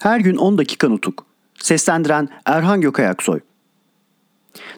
Her 0.00 0.20
gün 0.20 0.36
10 0.36 0.58
dakika 0.58 0.88
nutuk. 0.88 1.26
Seslendiren 1.58 2.28
Erhan 2.46 2.80
Gökayaksoy. 2.80 3.40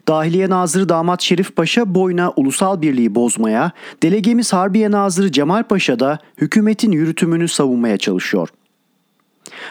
Dahiliye 0.07 0.49
Nazırı 0.49 0.89
Damat 0.89 1.21
Şerif 1.21 1.55
Paşa 1.55 1.95
boyuna 1.95 2.33
ulusal 2.35 2.81
birliği 2.81 3.15
bozmaya, 3.15 3.71
delegemiz 4.03 4.53
Harbiye 4.53 4.91
Nazırı 4.91 5.31
Cemal 5.31 5.63
Paşa 5.63 5.99
da 5.99 6.19
hükümetin 6.37 6.91
yürütümünü 6.91 7.47
savunmaya 7.47 7.97
çalışıyor. 7.97 8.49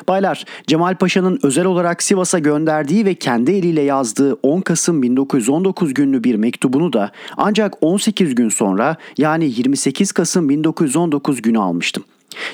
Baylar, 0.08 0.44
Cemal 0.66 0.96
Paşa'nın 0.96 1.38
özel 1.42 1.64
olarak 1.64 2.02
Sivas'a 2.02 2.38
gönderdiği 2.38 3.04
ve 3.04 3.14
kendi 3.14 3.52
eliyle 3.52 3.82
yazdığı 3.82 4.34
10 4.34 4.60
Kasım 4.60 5.02
1919 5.02 5.94
günlü 5.94 6.24
bir 6.24 6.34
mektubunu 6.34 6.92
da 6.92 7.12
ancak 7.36 7.74
18 7.80 8.34
gün 8.34 8.48
sonra 8.48 8.96
yani 9.18 9.44
28 9.44 10.12
Kasım 10.12 10.48
1919 10.48 11.42
günü 11.42 11.58
almıştım. 11.58 12.04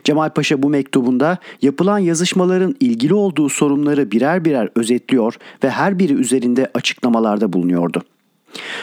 Cemal 0.04 0.30
Paşa 0.30 0.62
bu 0.62 0.68
mektubunda 0.68 1.38
yapılan 1.62 1.98
yazışmaların 1.98 2.74
ilgili 2.80 3.14
olduğu 3.14 3.48
sorunları 3.48 4.10
birer 4.10 4.44
birer 4.44 4.68
özetliyor 4.74 5.34
ve 5.64 5.70
her 5.70 5.98
biri 5.98 6.12
üzerinde 6.12 6.70
açıklamalarda 6.74 7.52
bulunuyordu. 7.52 8.02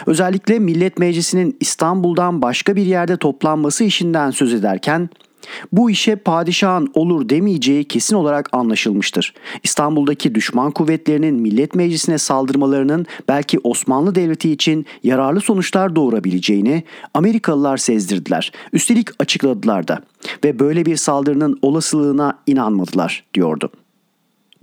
Özellikle 0.05 0.59
Millet 0.59 0.99
Meclisi'nin 0.99 1.57
İstanbul'dan 1.59 2.41
başka 2.41 2.75
bir 2.75 2.85
yerde 2.85 3.17
toplanması 3.17 3.83
işinden 3.83 4.31
söz 4.31 4.53
ederken 4.53 5.09
bu 5.71 5.89
işe 5.89 6.15
padişahın 6.15 6.91
olur 6.93 7.29
demeyeceği 7.29 7.83
kesin 7.83 8.15
olarak 8.15 8.49
anlaşılmıştır. 8.53 9.33
İstanbul'daki 9.63 10.35
düşman 10.35 10.71
kuvvetlerinin 10.71 11.35
Millet 11.35 11.75
Meclisi'ne 11.75 12.17
saldırmalarının 12.17 13.05
belki 13.27 13.59
Osmanlı 13.63 14.15
Devleti 14.15 14.51
için 14.51 14.85
yararlı 15.03 15.41
sonuçlar 15.41 15.95
doğurabileceğini 15.95 16.83
Amerikalılar 17.13 17.77
sezdirdiler. 17.77 18.51
Üstelik 18.73 19.09
açıkladılar 19.19 19.87
da 19.87 19.99
ve 20.43 20.59
böyle 20.59 20.85
bir 20.85 20.95
saldırının 20.95 21.59
olasılığına 21.61 22.39
inanmadılar 22.47 23.23
diyordu. 23.33 23.71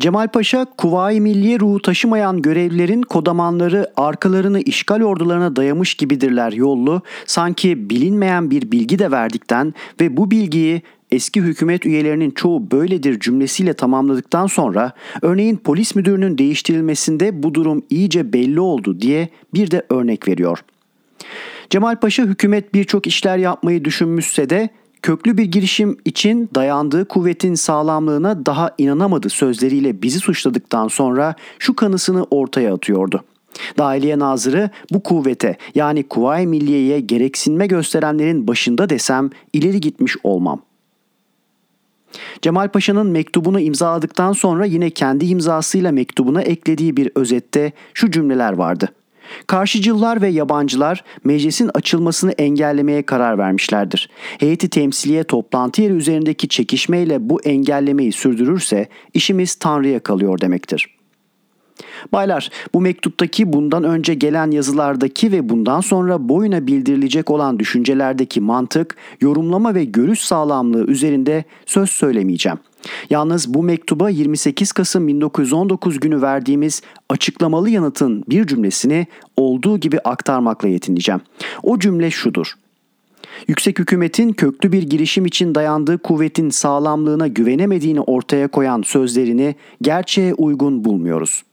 Cemal 0.03 0.28
Paşa, 0.28 0.67
Kuvayi 0.78 1.20
Milliye 1.20 1.61
ruhu 1.61 1.83
taşımayan 1.83 2.42
görevlilerin 2.42 3.03
kodamanları 3.03 3.92
arkalarını 3.97 4.61
işgal 4.61 5.03
ordularına 5.03 5.56
dayamış 5.56 5.95
gibidirler 5.95 6.53
yollu, 6.53 7.03
sanki 7.27 7.91
bilinmeyen 7.91 8.50
bir 8.50 8.73
bilgi 8.73 8.98
de 8.98 9.11
verdikten 9.11 9.75
ve 10.00 10.17
bu 10.17 10.30
bilgiyi 10.30 10.83
eski 11.11 11.41
hükümet 11.42 11.86
üyelerinin 11.86 12.30
çoğu 12.30 12.70
böyledir 12.70 13.20
cümlesiyle 13.20 13.75
tamamladıktan 13.75 14.47
sonra 14.47 14.92
örneğin 15.23 15.56
polis 15.56 15.95
müdürünün 15.95 16.39
değiştirilmesinde 16.39 17.42
bu 17.42 17.55
durum 17.55 17.83
iyice 17.91 18.33
belli 18.33 18.61
oldu 18.61 19.00
diye 19.00 19.28
bir 19.55 19.70
de 19.70 19.83
örnek 19.91 20.28
veriyor. 20.28 20.58
Cemal 21.70 21.97
Paşa 21.97 22.23
hükümet 22.23 22.75
birçok 22.75 23.06
işler 23.06 23.39
yapmayı 23.39 23.84
düşünmüşse 23.84 24.50
de 24.50 24.70
köklü 25.03 25.36
bir 25.39 25.45
girişim 25.45 25.97
için 26.05 26.50
dayandığı 26.55 27.08
kuvvetin 27.08 27.55
sağlamlığına 27.55 28.47
daha 28.47 28.75
inanamadı 28.78 29.31
sözleriyle 29.31 30.03
bizi 30.03 30.19
suçladıktan 30.19 30.89
sonra 30.89 31.34
şu 31.58 31.77
kanısını 31.77 32.27
ortaya 32.31 32.75
atıyordu. 32.75 33.25
Dahiliye 33.78 34.19
Nazırı 34.19 34.70
bu 34.92 35.03
kuvvete 35.03 35.56
yani 35.75 36.03
Kuvayi 36.03 36.47
Milliye'ye 36.47 37.00
gereksinme 37.00 37.67
gösterenlerin 37.67 38.48
başında 38.48 38.91
desem 38.91 39.30
ileri 39.53 39.80
gitmiş 39.80 40.17
olmam. 40.23 40.62
Cemal 42.42 42.69
Paşa'nın 42.69 43.07
mektubunu 43.07 43.61
imzaladıktan 43.61 44.33
sonra 44.33 44.64
yine 44.64 44.91
kendi 44.91 45.27
imzasıyla 45.27 45.92
mektubuna 45.92 46.42
eklediği 46.42 46.96
bir 46.96 47.11
özette 47.14 47.73
şu 47.95 48.11
cümleler 48.11 48.52
vardı. 48.52 48.89
Karşıcılar 49.47 50.23
ve 50.23 50.29
yabancılar 50.29 51.05
meclisin 51.25 51.70
açılmasını 51.75 52.33
engellemeye 52.33 53.03
karar 53.03 53.39
vermişlerdir. 53.39 54.11
Heyeti 54.39 54.69
temsiliye 54.69 55.25
toplantı 55.25 55.83
yeri 55.83 55.93
üzerindeki 55.93 56.48
çekişmeyle 56.48 57.29
bu 57.29 57.42
engellemeyi 57.42 58.13
sürdürürse 58.13 58.89
işimiz 59.15 59.55
Tanrı'ya 59.55 60.01
kalıyor 60.01 60.41
demektir. 60.41 61.02
Baylar, 62.13 62.51
bu 62.75 62.81
mektuptaki 62.81 63.53
bundan 63.53 63.85
önce 63.85 64.15
gelen 64.15 64.51
yazılardaki 64.51 65.33
ve 65.33 65.49
bundan 65.49 65.81
sonra 65.81 66.29
boyuna 66.29 66.67
bildirilecek 66.67 67.31
olan 67.31 67.59
düşüncelerdeki 67.59 68.41
mantık, 68.41 68.97
yorumlama 69.21 69.75
ve 69.75 69.85
görüş 69.85 70.21
sağlamlığı 70.21 70.87
üzerinde 70.87 71.45
söz 71.67 71.91
söylemeyeceğim. 71.91 72.59
Yalnız 73.11 73.55
bu 73.55 73.63
mektuba 73.63 74.11
28 74.11 74.73
Kasım 74.73 75.09
1919 75.09 76.01
günü 76.01 76.23
verdiğimiz 76.23 76.83
açıklamalı 77.09 77.71
yanıtın 77.71 78.25
bir 78.29 78.47
cümlesini 78.47 79.07
olduğu 79.37 79.79
gibi 79.79 79.99
aktarmakla 80.01 80.69
yetineceğim. 80.69 81.21
O 81.63 81.79
cümle 81.79 82.11
şudur. 82.11 82.53
Yüksek 83.49 83.79
hükümetin 83.79 84.33
köklü 84.33 84.73
bir 84.73 84.83
girişim 84.83 85.27
için 85.27 85.55
dayandığı 85.55 85.99
kuvvetin 85.99 86.51
sağlamlığına 86.51 87.27
güvenemediğini 87.27 88.01
ortaya 88.01 88.49
koyan 88.49 88.83
sözlerini 88.83 89.55
gerçeğe 89.83 90.35
uygun 90.35 90.85
bulmuyoruz.'' 90.85 91.52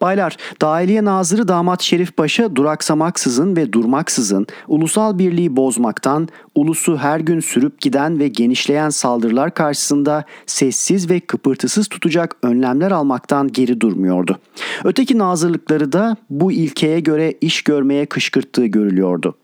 Baylar, 0.00 0.36
Dahiliye 0.60 1.04
Nazırı 1.04 1.48
Damat 1.48 1.82
Şerif 1.82 2.16
Paşa 2.16 2.56
duraksamaksızın 2.56 3.56
ve 3.56 3.72
durmaksızın 3.72 4.46
ulusal 4.68 5.18
birliği 5.18 5.56
bozmaktan, 5.56 6.28
ulusu 6.54 6.96
her 6.96 7.20
gün 7.20 7.40
sürüp 7.40 7.80
giden 7.80 8.18
ve 8.18 8.28
genişleyen 8.28 8.90
saldırılar 8.90 9.54
karşısında 9.54 10.24
sessiz 10.46 11.10
ve 11.10 11.20
kıpırtısız 11.20 11.88
tutacak 11.88 12.36
önlemler 12.42 12.90
almaktan 12.90 13.48
geri 13.48 13.80
durmuyordu. 13.80 14.38
Öteki 14.84 15.18
nazırlıkları 15.18 15.92
da 15.92 16.16
bu 16.30 16.52
ilkeye 16.52 17.00
göre 17.00 17.34
iş 17.40 17.62
görmeye 17.62 18.06
kışkırttığı 18.06 18.66
görülüyordu. 18.66 19.34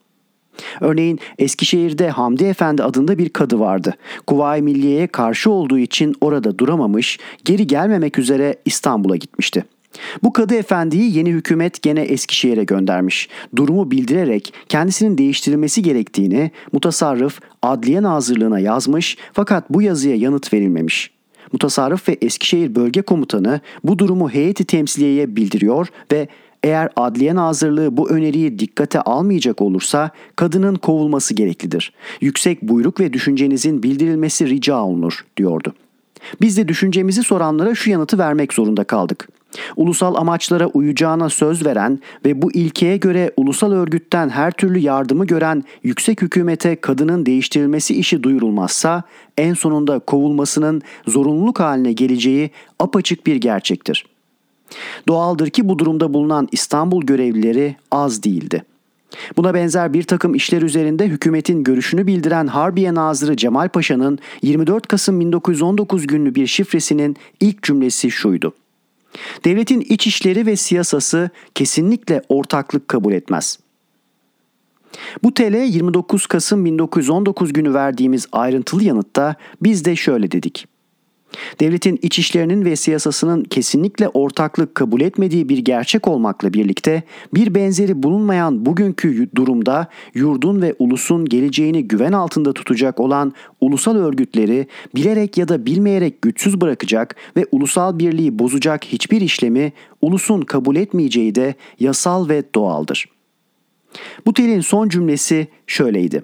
Örneğin 0.80 1.18
Eskişehir'de 1.38 2.10
Hamdi 2.10 2.44
Efendi 2.44 2.82
adında 2.82 3.18
bir 3.18 3.28
kadı 3.28 3.60
vardı. 3.60 3.94
Kuvayi 4.26 4.62
Milliye'ye 4.62 5.06
karşı 5.06 5.50
olduğu 5.50 5.78
için 5.78 6.14
orada 6.20 6.58
duramamış, 6.58 7.18
geri 7.44 7.66
gelmemek 7.66 8.18
üzere 8.18 8.56
İstanbul'a 8.64 9.16
gitmişti. 9.16 9.64
Bu 10.22 10.32
kadı 10.32 10.54
efendiyi 10.54 11.16
yeni 11.16 11.30
hükümet 11.30 11.82
gene 11.82 12.00
Eskişehir'e 12.00 12.64
göndermiş. 12.64 13.28
Durumu 13.56 13.90
bildirerek 13.90 14.54
kendisinin 14.68 15.18
değiştirilmesi 15.18 15.82
gerektiğini 15.82 16.50
mutasarrıf 16.72 17.40
Adliye 17.62 18.02
Nazırlığına 18.02 18.58
yazmış 18.58 19.16
fakat 19.32 19.70
bu 19.70 19.82
yazıya 19.82 20.16
yanıt 20.16 20.52
verilmemiş. 20.52 21.10
Mutasarrıf 21.52 22.08
ve 22.08 22.18
Eskişehir 22.22 22.74
Bölge 22.74 23.02
Komutanı 23.02 23.60
bu 23.84 23.98
durumu 23.98 24.30
heyeti 24.30 24.64
temsiliyeye 24.64 25.36
bildiriyor 25.36 25.88
ve 26.12 26.28
eğer 26.62 26.88
Adliye 26.96 27.34
Nazırlığı 27.34 27.96
bu 27.96 28.10
öneriyi 28.10 28.58
dikkate 28.58 29.00
almayacak 29.00 29.62
olursa 29.62 30.10
kadının 30.36 30.74
kovulması 30.74 31.34
gereklidir. 31.34 31.92
Yüksek 32.20 32.62
buyruk 32.62 33.00
ve 33.00 33.12
düşüncenizin 33.12 33.82
bildirilmesi 33.82 34.46
rica 34.46 34.80
olunur 34.80 35.24
diyordu. 35.36 35.74
Biz 36.40 36.56
de 36.56 36.68
düşüncemizi 36.68 37.22
soranlara 37.22 37.74
şu 37.74 37.90
yanıtı 37.90 38.18
vermek 38.18 38.52
zorunda 38.52 38.84
kaldık. 38.84 39.28
Ulusal 39.76 40.14
amaçlara 40.14 40.66
uyacağına 40.66 41.28
söz 41.28 41.66
veren 41.66 42.00
ve 42.24 42.42
bu 42.42 42.52
ilkeye 42.52 42.96
göre 42.96 43.32
ulusal 43.36 43.72
örgütten 43.72 44.28
her 44.28 44.50
türlü 44.50 44.78
yardımı 44.78 45.26
gören 45.26 45.64
yüksek 45.82 46.22
hükümete 46.22 46.76
kadının 46.76 47.26
değiştirilmesi 47.26 47.94
işi 47.94 48.22
duyurulmazsa 48.22 49.02
en 49.36 49.54
sonunda 49.54 49.98
kovulmasının 49.98 50.82
zorunluluk 51.06 51.60
haline 51.60 51.92
geleceği 51.92 52.50
apaçık 52.78 53.26
bir 53.26 53.36
gerçektir. 53.36 54.06
Doğaldır 55.08 55.50
ki 55.50 55.68
bu 55.68 55.78
durumda 55.78 56.14
bulunan 56.14 56.48
İstanbul 56.52 57.02
görevlileri 57.02 57.76
az 57.90 58.22
değildi. 58.22 58.64
Buna 59.36 59.54
benzer 59.54 59.92
bir 59.92 60.02
takım 60.02 60.34
işler 60.34 60.62
üzerinde 60.62 61.06
hükümetin 61.06 61.64
görüşünü 61.64 62.06
bildiren 62.06 62.46
Harbiye 62.46 62.94
Nazırı 62.94 63.36
Cemal 63.36 63.68
Paşa'nın 63.68 64.18
24 64.42 64.86
Kasım 64.86 65.20
1919 65.20 66.06
günlü 66.06 66.34
bir 66.34 66.46
şifresinin 66.46 67.16
ilk 67.40 67.62
cümlesi 67.62 68.10
şuydu. 68.10 68.52
Devletin 69.44 69.80
iç 69.80 70.06
işleri 70.06 70.46
ve 70.46 70.56
siyasası 70.56 71.30
kesinlikle 71.54 72.22
ortaklık 72.28 72.88
kabul 72.88 73.12
etmez. 73.12 73.58
Bu 75.22 75.34
TL 75.34 75.54
29 75.54 76.26
Kasım 76.26 76.64
1919 76.64 77.52
günü 77.52 77.74
verdiğimiz 77.74 78.26
ayrıntılı 78.32 78.84
yanıtta 78.84 79.34
biz 79.62 79.84
de 79.84 79.96
şöyle 79.96 80.30
dedik. 80.30 80.71
Devletin 81.60 81.98
iç 82.02 82.18
işlerinin 82.18 82.64
ve 82.64 82.76
siyasasının 82.76 83.44
kesinlikle 83.44 84.08
ortaklık 84.08 84.74
kabul 84.74 85.00
etmediği 85.00 85.48
bir 85.48 85.58
gerçek 85.58 86.08
olmakla 86.08 86.52
birlikte 86.52 87.02
bir 87.34 87.54
benzeri 87.54 88.02
bulunmayan 88.02 88.66
bugünkü 88.66 89.28
durumda 89.34 89.86
yurdun 90.14 90.62
ve 90.62 90.74
ulusun 90.78 91.24
geleceğini 91.24 91.88
güven 91.88 92.12
altında 92.12 92.52
tutacak 92.52 93.00
olan 93.00 93.32
ulusal 93.60 93.96
örgütleri 93.96 94.66
bilerek 94.94 95.38
ya 95.38 95.48
da 95.48 95.66
bilmeyerek 95.66 96.22
güçsüz 96.22 96.60
bırakacak 96.60 97.16
ve 97.36 97.46
ulusal 97.52 97.98
birliği 97.98 98.38
bozacak 98.38 98.84
hiçbir 98.84 99.20
işlemi 99.20 99.72
ulusun 100.02 100.40
kabul 100.40 100.76
etmeyeceği 100.76 101.34
de 101.34 101.54
yasal 101.80 102.28
ve 102.28 102.42
doğaldır. 102.54 103.08
Bu 104.26 104.34
telin 104.34 104.60
son 104.60 104.88
cümlesi 104.88 105.46
şöyleydi. 105.66 106.22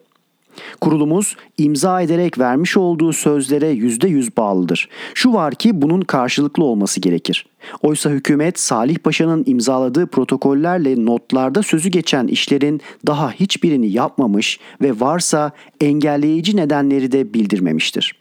Kurulumuz 0.89 1.37
imza 1.59 2.01
ederek 2.01 2.39
vermiş 2.39 2.77
olduğu 2.77 3.13
sözlere 3.13 3.69
yüzde 3.69 4.09
yüz 4.09 4.37
bağlıdır. 4.37 4.89
Şu 5.15 5.33
var 5.33 5.55
ki 5.55 5.83
bunun 5.83 6.01
karşılıklı 6.01 6.65
olması 6.65 7.01
gerekir. 7.01 7.47
Oysa 7.83 8.11
hükümet 8.11 8.59
Salih 8.59 8.99
Paşa'nın 8.99 9.45
imzaladığı 9.47 10.07
protokollerle 10.07 11.05
notlarda 11.05 11.63
sözü 11.63 11.89
geçen 11.89 12.27
işlerin 12.27 12.81
daha 13.07 13.31
hiçbirini 13.31 13.89
yapmamış 13.89 14.61
ve 14.83 15.01
varsa 15.01 15.53
engelleyici 15.81 16.57
nedenleri 16.57 17.13
de 17.13 17.35
bildirmemiştir. 17.35 18.18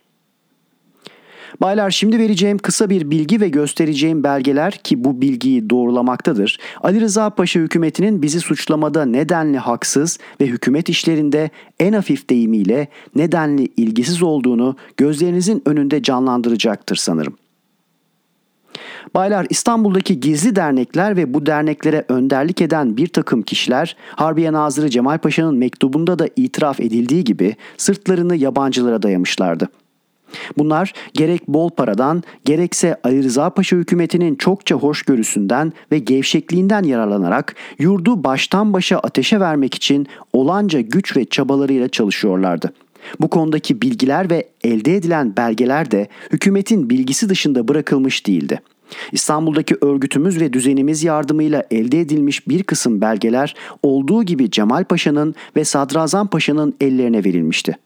Baylar 1.61 1.91
şimdi 1.91 2.19
vereceğim 2.19 2.57
kısa 2.57 2.89
bir 2.89 3.11
bilgi 3.11 3.41
ve 3.41 3.49
göstereceğim 3.49 4.23
belgeler 4.23 4.73
ki 4.73 5.03
bu 5.03 5.21
bilgiyi 5.21 5.69
doğrulamaktadır. 5.69 6.59
Ali 6.83 7.01
Rıza 7.01 7.29
Paşa 7.29 7.59
hükümetinin 7.59 8.21
bizi 8.21 8.39
suçlamada 8.39 9.05
nedenli 9.05 9.57
haksız 9.57 10.19
ve 10.41 10.45
hükümet 10.45 10.89
işlerinde 10.89 11.49
en 11.79 11.93
hafif 11.93 12.29
deyimiyle 12.29 12.87
nedenli 13.15 13.67
ilgisiz 13.77 14.23
olduğunu 14.23 14.75
gözlerinizin 14.97 15.61
önünde 15.65 16.03
canlandıracaktır 16.03 16.95
sanırım. 16.95 17.37
Baylar 19.15 19.47
İstanbul'daki 19.49 20.19
gizli 20.19 20.55
dernekler 20.55 21.17
ve 21.17 21.33
bu 21.33 21.45
derneklere 21.45 22.05
önderlik 22.09 22.61
eden 22.61 22.97
bir 22.97 23.07
takım 23.07 23.41
kişiler 23.41 23.95
Harbiye 24.15 24.53
Nazırı 24.53 24.89
Cemal 24.89 25.17
Paşa'nın 25.17 25.57
mektubunda 25.57 26.19
da 26.19 26.27
itiraf 26.35 26.79
edildiği 26.79 27.23
gibi 27.23 27.55
sırtlarını 27.77 28.35
yabancılara 28.35 29.01
dayamışlardı. 29.01 29.69
Bunlar 30.57 30.93
gerek 31.13 31.47
bol 31.47 31.69
paradan 31.69 32.23
gerekse 32.45 32.97
Ali 33.03 33.23
Rıza 33.23 33.49
Paşa 33.49 33.75
hükümetinin 33.75 34.35
çokça 34.35 34.75
hoşgörüsünden 34.75 35.73
ve 35.91 35.99
gevşekliğinden 35.99 36.83
yararlanarak 36.83 37.55
yurdu 37.79 38.23
baştan 38.23 38.73
başa 38.73 38.99
ateşe 38.99 39.39
vermek 39.39 39.75
için 39.75 40.07
olanca 40.33 40.81
güç 40.81 41.17
ve 41.17 41.25
çabalarıyla 41.25 41.89
çalışıyorlardı. 41.89 42.73
Bu 43.19 43.27
konudaki 43.27 43.81
bilgiler 43.81 44.29
ve 44.29 44.47
elde 44.63 44.95
edilen 44.95 45.35
belgeler 45.37 45.91
de 45.91 46.07
hükümetin 46.31 46.89
bilgisi 46.89 47.29
dışında 47.29 47.67
bırakılmış 47.67 48.27
değildi. 48.27 48.61
İstanbul'daki 49.11 49.75
örgütümüz 49.81 50.41
ve 50.41 50.53
düzenimiz 50.53 51.03
yardımıyla 51.03 51.63
elde 51.71 51.99
edilmiş 51.99 52.47
bir 52.47 52.63
kısım 52.63 53.01
belgeler 53.01 53.55
olduğu 53.83 54.23
gibi 54.23 54.51
Cemal 54.51 54.83
Paşa'nın 54.83 55.35
ve 55.55 55.65
Sadrazam 55.65 56.27
Paşa'nın 56.27 56.75
ellerine 56.81 57.23
verilmişti. 57.23 57.77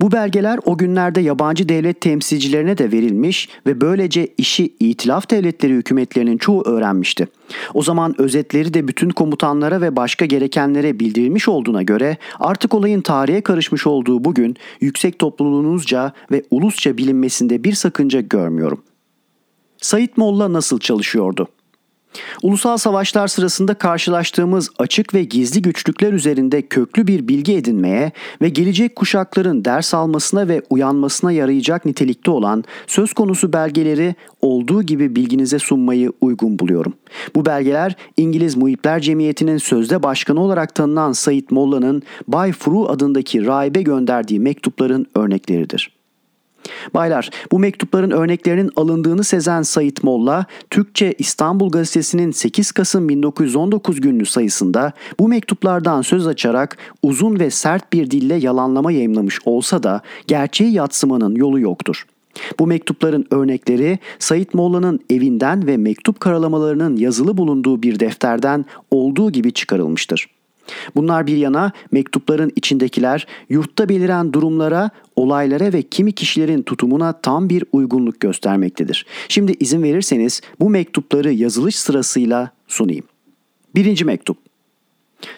Bu 0.00 0.12
belgeler 0.12 0.60
o 0.64 0.78
günlerde 0.78 1.20
yabancı 1.20 1.68
devlet 1.68 2.00
temsilcilerine 2.00 2.78
de 2.78 2.92
verilmiş 2.92 3.48
ve 3.66 3.80
böylece 3.80 4.28
işi 4.38 4.74
itilaf 4.80 5.30
devletleri 5.30 5.72
hükümetlerinin 5.72 6.38
çoğu 6.38 6.62
öğrenmişti. 6.66 7.28
O 7.74 7.82
zaman 7.82 8.14
özetleri 8.20 8.74
de 8.74 8.88
bütün 8.88 9.10
komutanlara 9.10 9.80
ve 9.80 9.96
başka 9.96 10.26
gerekenlere 10.26 11.00
bildirilmiş 11.00 11.48
olduğuna 11.48 11.82
göre 11.82 12.16
artık 12.40 12.74
olayın 12.74 13.00
tarihe 13.00 13.40
karışmış 13.40 13.86
olduğu 13.86 14.24
bugün 14.24 14.56
yüksek 14.80 15.18
topluluğunuzca 15.18 16.12
ve 16.30 16.42
ulusça 16.50 16.96
bilinmesinde 16.96 17.64
bir 17.64 17.72
sakınca 17.72 18.20
görmüyorum. 18.20 18.82
Sayit 19.78 20.16
Molla 20.16 20.52
nasıl 20.52 20.78
çalışıyordu? 20.78 21.48
Ulusal 22.42 22.76
savaşlar 22.76 23.28
sırasında 23.28 23.74
karşılaştığımız 23.74 24.70
açık 24.78 25.14
ve 25.14 25.24
gizli 25.24 25.62
güçlükler 25.62 26.12
üzerinde 26.12 26.62
köklü 26.62 27.06
bir 27.06 27.28
bilgi 27.28 27.56
edinmeye 27.56 28.12
ve 28.42 28.48
gelecek 28.48 28.96
kuşakların 28.96 29.64
ders 29.64 29.94
almasına 29.94 30.48
ve 30.48 30.62
uyanmasına 30.70 31.32
yarayacak 31.32 31.84
nitelikte 31.84 32.30
olan 32.30 32.64
söz 32.86 33.12
konusu 33.12 33.52
belgeleri 33.52 34.14
olduğu 34.40 34.82
gibi 34.82 35.16
bilginize 35.16 35.58
sunmayı 35.58 36.12
uygun 36.20 36.58
buluyorum. 36.58 36.94
Bu 37.34 37.46
belgeler 37.46 37.96
İngiliz 38.16 38.56
Muhipler 38.56 39.00
Cemiyeti'nin 39.00 39.58
sözde 39.58 40.02
başkanı 40.02 40.40
olarak 40.40 40.74
tanınan 40.74 41.12
Said 41.12 41.44
Molla'nın 41.50 42.02
Bay 42.28 42.52
Furu 42.52 42.88
adındaki 42.88 43.46
rahibe 43.46 43.82
gönderdiği 43.82 44.40
mektupların 44.40 45.06
örnekleridir. 45.14 46.01
Baylar, 46.94 47.30
bu 47.52 47.58
mektupların 47.58 48.10
örneklerinin 48.10 48.70
alındığını 48.76 49.24
sezen 49.24 49.62
Sayit 49.62 50.04
Molla, 50.04 50.46
Türkçe 50.70 51.14
İstanbul 51.18 51.70
Gazetesi'nin 51.70 52.30
8 52.30 52.72
Kasım 52.72 53.08
1919 53.08 54.00
günlü 54.00 54.26
sayısında 54.26 54.92
bu 55.20 55.28
mektuplardan 55.28 56.02
söz 56.02 56.26
açarak 56.26 56.76
uzun 57.02 57.40
ve 57.40 57.50
sert 57.50 57.92
bir 57.92 58.10
dille 58.10 58.34
yalanlama 58.34 58.92
yayımlamış 58.92 59.38
olsa 59.44 59.82
da 59.82 60.00
gerçeği 60.26 60.72
yatsımanın 60.72 61.34
yolu 61.34 61.60
yoktur. 61.60 62.06
Bu 62.58 62.66
mektupların 62.66 63.26
örnekleri 63.30 63.98
Sayit 64.18 64.54
Molla'nın 64.54 65.00
evinden 65.10 65.66
ve 65.66 65.76
mektup 65.76 66.20
karalamalarının 66.20 66.96
yazılı 66.96 67.36
bulunduğu 67.36 67.82
bir 67.82 68.00
defterden 68.00 68.64
olduğu 68.90 69.30
gibi 69.30 69.52
çıkarılmıştır. 69.52 70.28
Bunlar 70.96 71.26
bir 71.26 71.36
yana 71.36 71.72
mektupların 71.92 72.52
içindekiler 72.56 73.26
yurtta 73.48 73.88
beliren 73.88 74.32
durumlara, 74.32 74.90
olaylara 75.16 75.72
ve 75.72 75.82
kimi 75.82 76.12
kişilerin 76.12 76.62
tutumuna 76.62 77.12
tam 77.12 77.48
bir 77.48 77.64
uygunluk 77.72 78.20
göstermektedir. 78.20 79.06
Şimdi 79.28 79.54
izin 79.60 79.82
verirseniz 79.82 80.40
bu 80.60 80.70
mektupları 80.70 81.32
yazılış 81.32 81.76
sırasıyla 81.76 82.50
sunayım. 82.68 83.04
Birinci 83.74 84.04
mektup. 84.04 84.36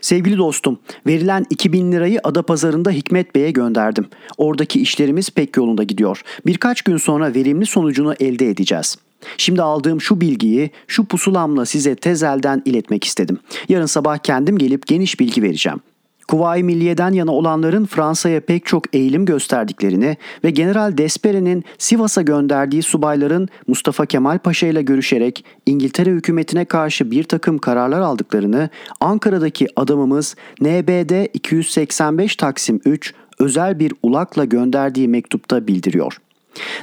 Sevgili 0.00 0.38
dostum, 0.38 0.79
verilen 1.06 1.47
2000 1.50 1.93
lirayı 1.93 2.21
ada 2.25 2.43
pazarında 2.43 2.91
Hikmet 2.91 3.35
Bey'e 3.35 3.50
gönderdim. 3.50 4.06
Oradaki 4.38 4.81
işlerimiz 4.81 5.31
pek 5.31 5.56
yolunda 5.56 5.82
gidiyor. 5.82 6.23
Birkaç 6.47 6.82
gün 6.82 6.97
sonra 6.97 7.35
verimli 7.35 7.67
sonucunu 7.67 8.15
elde 8.21 8.50
edeceğiz. 8.50 8.97
Şimdi 9.37 9.62
aldığım 9.62 10.00
şu 10.00 10.21
bilgiyi 10.21 10.71
şu 10.87 11.05
pusulamla 11.05 11.67
size 11.67 11.94
tezelden 11.94 12.62
iletmek 12.65 13.05
istedim. 13.05 13.38
Yarın 13.69 13.87
sabah 13.87 14.19
kendim 14.19 14.59
gelip 14.59 14.87
geniş 14.87 15.21
bilgi 15.21 15.43
vereceğim. 15.43 15.81
Kuvayi 16.29 16.65
Milliye'den 16.65 17.12
yana 17.12 17.32
olanların 17.32 17.87
Fransa'ya 17.87 18.41
pek 18.41 18.67
çok 18.67 18.94
eğilim 18.94 19.25
gösterdiklerini 19.25 20.17
ve 20.44 20.50
General 20.50 20.99
Despere'nin 20.99 21.65
Sivas'a 21.79 22.23
gönderdiği 22.23 22.82
subayların 22.82 23.49
Mustafa 23.67 24.06
Kemal 24.06 24.38
Paşa 24.38 24.67
ile 24.67 24.82
görüşerek 24.82 25.44
İngiltere 25.67 26.11
hükümetine 26.11 26.65
karşı 26.65 27.11
bir 27.11 27.25
takım 27.25 27.59
kararlar 27.59 28.00
aldıklarını 28.00 28.69
Ankara'daki 29.00 29.67
adamımız 29.76 30.37
NBD 30.61 31.35
285 31.35 32.37
Taksim 32.37 32.81
3 32.85 33.15
özel 33.38 33.79
bir 33.79 33.93
ulakla 34.03 34.44
gönderdiği 34.44 35.09
mektupta 35.09 35.67
bildiriyor. 35.67 36.19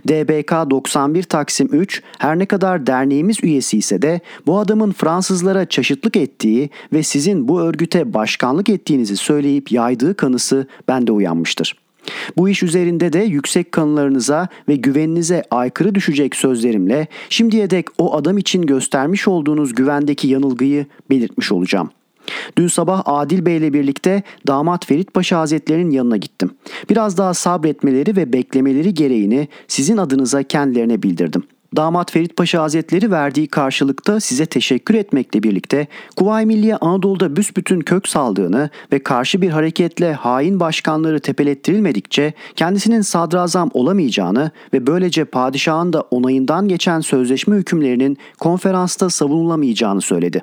DBK 0.07 0.51
91 0.69 1.23
Taksim 1.23 1.69
3 1.71 2.01
her 2.17 2.39
ne 2.39 2.45
kadar 2.45 2.87
derneğimiz 2.87 3.43
üyesi 3.43 3.77
ise 3.77 4.01
de 4.01 4.19
bu 4.45 4.59
adamın 4.59 4.91
Fransızlara 4.91 5.65
çaşıtlık 5.65 6.15
ettiği 6.15 6.69
ve 6.93 7.03
sizin 7.03 7.47
bu 7.47 7.61
örgüte 7.61 8.13
başkanlık 8.13 8.69
ettiğinizi 8.69 9.17
söyleyip 9.17 9.71
yaydığı 9.71 10.15
kanısı 10.15 10.67
bende 10.87 11.11
uyanmıştır. 11.11 11.75
Bu 12.37 12.49
iş 12.49 12.63
üzerinde 12.63 13.13
de 13.13 13.19
yüksek 13.19 13.71
kanılarınıza 13.71 14.47
ve 14.69 14.75
güveninize 14.75 15.43
aykırı 15.51 15.95
düşecek 15.95 16.35
sözlerimle 16.35 17.07
şimdiye 17.29 17.69
dek 17.69 17.85
o 17.97 18.15
adam 18.15 18.37
için 18.37 18.61
göstermiş 18.61 19.27
olduğunuz 19.27 19.75
güvendeki 19.75 20.27
yanılgıyı 20.27 20.85
belirtmiş 21.09 21.51
olacağım.'' 21.51 22.00
Dün 22.57 22.67
sabah 22.67 23.01
Adil 23.05 23.45
Bey 23.45 23.57
ile 23.57 23.73
birlikte 23.73 24.23
damat 24.47 24.85
Ferit 24.85 25.13
Paşa 25.13 25.39
Hazretlerinin 25.39 25.91
yanına 25.91 26.17
gittim. 26.17 26.51
Biraz 26.89 27.17
daha 27.17 27.33
sabretmeleri 27.33 28.15
ve 28.15 28.33
beklemeleri 28.33 28.93
gereğini 28.93 29.47
sizin 29.67 29.97
adınıza 29.97 30.43
kendilerine 30.43 31.03
bildirdim. 31.03 31.43
Damat 31.75 32.11
Ferit 32.11 32.37
Paşa 32.37 32.61
Hazretleri 32.61 33.11
verdiği 33.11 33.47
karşılıkta 33.47 34.19
size 34.19 34.45
teşekkür 34.45 34.95
etmekle 34.95 35.43
birlikte 35.43 35.87
Kuvayi 36.15 36.45
Milliye 36.45 36.75
Anadolu'da 36.75 37.35
büsbütün 37.35 37.79
kök 37.79 38.07
saldığını 38.07 38.69
ve 38.91 39.03
karşı 39.03 39.41
bir 39.41 39.49
hareketle 39.49 40.13
hain 40.13 40.59
başkanları 40.59 41.19
tepelettirilmedikçe 41.19 42.33
kendisinin 42.55 43.01
sadrazam 43.01 43.69
olamayacağını 43.73 44.51
ve 44.73 44.87
böylece 44.87 45.25
padişahın 45.25 45.93
da 45.93 46.01
onayından 46.01 46.67
geçen 46.67 46.99
sözleşme 46.99 47.55
hükümlerinin 47.55 48.17
konferansta 48.39 49.09
savunulamayacağını 49.09 50.01
söyledi. 50.01 50.41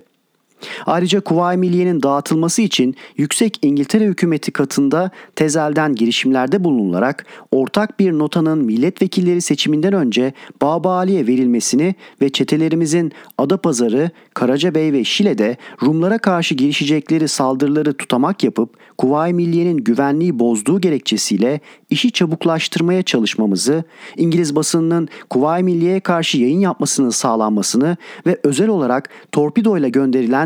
Ayrıca 0.87 1.21
Kuvayi 1.21 1.59
Milliye'nin 1.59 2.03
dağıtılması 2.03 2.63
için 2.63 2.97
Yüksek 3.17 3.59
İngiltere 3.63 4.05
hükümeti 4.05 4.53
katında 4.53 5.11
tezelden 5.37 5.95
girişimlerde 5.95 6.65
bulunularak 6.65 7.27
ortak 7.53 8.01
bir 8.01 8.13
notanın 8.13 8.65
milletvekilleri 8.65 9.41
seçiminden 9.41 9.93
önce 9.93 10.33
Babali'ye 10.63 11.27
verilmesini 11.27 11.95
ve 12.23 12.29
çetelerimizin 12.29 13.13
Adapazarı, 13.39 14.11
Karacabey 14.35 14.93
ve 14.93 15.05
Şile'de 15.05 15.57
Rumlara 15.83 16.19
karşı 16.19 16.55
girişecekleri 16.55 17.29
saldırıları 17.29 17.93
tutamak 17.93 18.45
yapıp 18.45 18.71
Kuvayi 18.99 19.35
Milliye'nin 19.35 19.77
güvenliği 19.77 20.39
bozduğu 20.39 20.81
gerekçesiyle 20.81 21.61
işi 21.91 22.13
çabuklaştırmaya 22.13 23.03
çalışmamızı, 23.03 23.85
İngiliz 24.17 24.57
basınının 24.57 25.09
Kuvayi 25.31 25.65
Milliye'ye 25.65 26.01
karşı 26.01 26.39
yayın 26.39 26.61
yapmasının 26.61 27.11
sağlanmasını 27.11 27.97
ve 28.27 28.39
özel 28.43 28.69
olarak 28.69 29.09
torpido 29.33 29.79
ile 29.79 29.89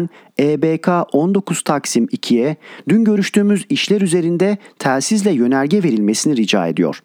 gönderilen 0.02 0.09
EBK 0.40 0.88
19 1.12 1.62
Taksim 1.62 2.06
2'ye 2.06 2.56
dün 2.88 3.04
görüştüğümüz 3.04 3.66
işler 3.68 4.00
üzerinde 4.00 4.56
telsizle 4.78 5.32
yönerge 5.32 5.82
verilmesini 5.82 6.37
rica 6.37 6.66
ediyor. 6.66 7.02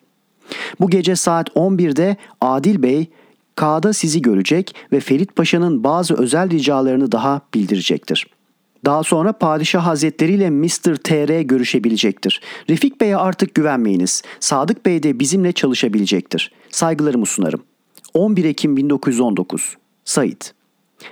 Bu 0.80 0.89
gece 0.89 1.16
saat 1.16 1.50
11'de 1.50 2.18
Adil 2.42 2.84
Bey 2.84 3.06
K'da 3.56 3.94
sizi 3.94 4.22
görecek 4.22 4.75
ve 4.92 5.00
Ferit 5.00 5.36
Paşa'nın 5.36 5.84
bazı 5.84 6.13
özel 6.16 6.50
ricalarını 6.50 7.12
daha 7.12 7.42
bildirecektir.'' 7.54 8.38
Daha 8.86 9.04
sonra 9.04 9.34
Padişah 9.34 9.86
Hazretleri 9.86 10.34
ile 10.34 10.50
Mr. 10.50 10.96
TR 10.96 11.42
görüşebilecektir. 11.42 12.42
Refik 12.70 13.01
Bey'e 13.01 13.18
artık 13.18 13.56
güvenmeyiniz. 13.56 14.24
Sadık 14.39 14.86
Bey 14.86 15.04
de 15.04 15.20
bizimle 15.20 15.51
çalışabilecektir. 15.51 16.51
Saygılarımı 16.70 17.25
sunarım. 17.25 17.63
11 18.13 18.46
Ekim 18.46 18.77
1919 18.77 19.77
Sait 20.06 20.54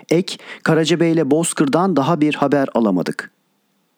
Ek, 0.09 0.37
Karacabey 0.63 1.11
ile 1.11 1.31
Bozkır'dan 1.31 1.95
daha 1.95 2.21
bir 2.21 2.35
haber 2.35 2.67
alamadık. 2.73 3.31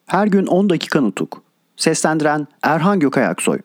Her 0.06 0.28
gün 0.28 0.46
10 0.46 0.70
dakika 0.70 1.02
nutuk. 1.02 1.44
Seslendiren 1.78 2.48
Erhan 2.64 3.00
Gökayaksoy 3.00 3.60